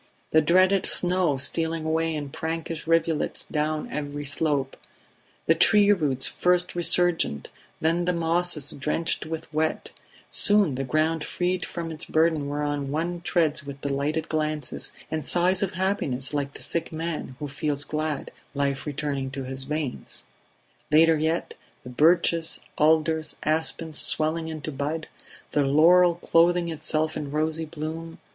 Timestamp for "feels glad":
17.47-18.31